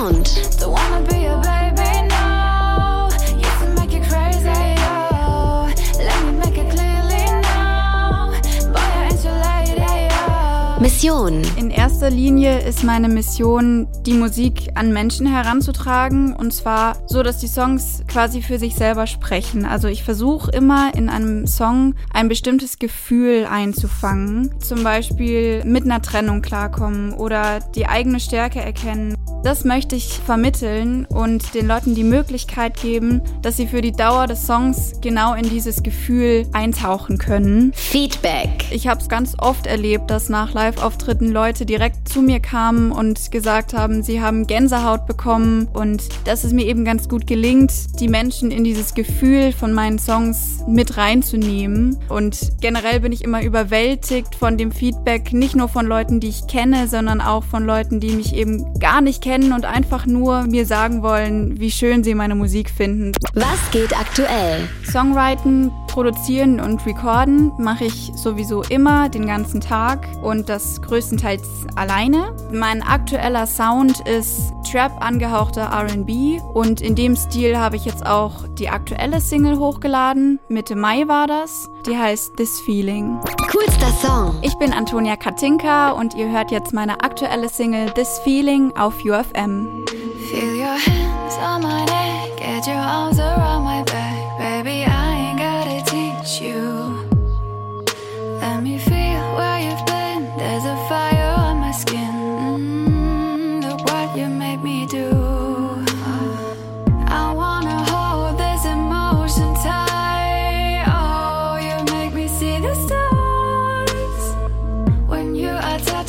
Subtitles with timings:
[0.00, 0.30] Sound.
[0.58, 3.08] Don't wanna be a baby now.
[3.36, 5.70] Used to make you crazy, oh.
[5.98, 8.32] Let me make it clearly now.
[8.72, 10.78] Boy, I ain't your lady, oh.
[10.80, 11.42] Mission.
[11.58, 17.36] In erster Linie ist meine Mission, die Musik an Menschen heranzutragen und zwar so, dass
[17.36, 19.66] die Songs quasi für sich selber sprechen.
[19.66, 24.58] Also ich versuche immer in einem Song ein bestimmtes Gefühl einzufangen.
[24.60, 29.14] Zum Beispiel mit einer Trennung klarkommen oder die eigene Stärke erkennen.
[29.42, 34.26] Das möchte ich vermitteln und den Leuten die Möglichkeit geben, dass sie für die Dauer
[34.26, 37.72] des Songs genau in dieses Gefühl eintauchen können.
[37.74, 38.50] Feedback.
[38.70, 43.32] Ich habe es ganz oft erlebt, dass nach Live-Auftritten Leute direkt zu mir kamen und
[43.32, 48.08] gesagt haben, sie haben Gänsehaut bekommen und dass es mir eben ganz gut gelingt, die
[48.08, 51.98] Menschen in dieses Gefühl von meinen Songs mit reinzunehmen.
[52.10, 56.46] Und generell bin ich immer überwältigt von dem Feedback, nicht nur von Leuten, die ich
[56.46, 60.66] kenne, sondern auch von Leuten, die mich eben gar nicht kennen und einfach nur mir
[60.66, 63.12] sagen wollen, wie schön sie meine Musik finden.
[63.34, 64.68] Was geht aktuell?
[64.90, 71.42] Songwriten, produzieren und recorden mache ich sowieso immer den ganzen Tag und das größtenteils
[71.74, 72.34] alleine.
[72.52, 78.46] Mein aktueller Sound ist Trap angehauchter RB und in dem Stil habe ich jetzt auch
[78.58, 80.38] die aktuelle Single hochgeladen.
[80.48, 81.68] Mitte Mai war das.
[81.86, 83.18] Die heißt This Feeling.
[83.50, 84.38] Coolster Song.
[84.42, 89.84] Ich bin Antonia Katinka und ihr hört jetzt meine aktuelle Single This Feeling auf UFM.
[90.30, 94.09] Feel your hands on my neck, get your arms around my back.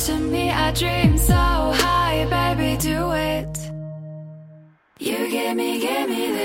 [0.02, 3.70] Touching me, I dream so high, baby, do it.
[4.98, 6.41] You give me, give me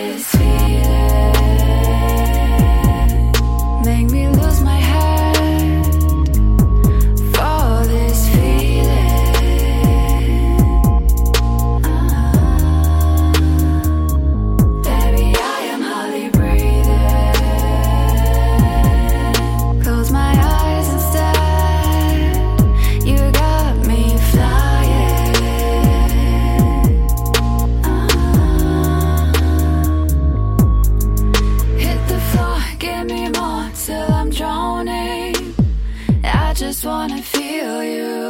[37.83, 38.27] You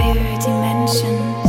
[0.00, 1.47] higher dimensions.